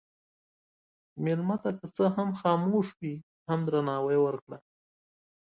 [1.23, 3.15] مېلمه ته که څه هم خاموش وي،
[3.47, 4.57] هم درناوی ورکړه.